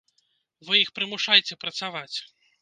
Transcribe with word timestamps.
Вы 0.69 0.79
іх 0.83 0.89
прымушайце 0.95 1.59
працаваць. 1.65 2.17